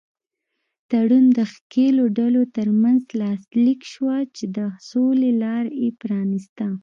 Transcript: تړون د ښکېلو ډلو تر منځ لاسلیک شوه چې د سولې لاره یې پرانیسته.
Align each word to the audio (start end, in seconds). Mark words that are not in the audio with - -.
تړون 0.89 1.25
د 1.37 1.39
ښکېلو 1.51 2.03
ډلو 2.17 2.41
تر 2.57 2.67
منځ 2.81 3.01
لاسلیک 3.21 3.79
شوه 3.93 4.15
چې 4.35 4.45
د 4.57 4.59
سولې 4.89 5.31
لاره 5.43 5.71
یې 5.81 5.89
پرانیسته. 6.01 6.67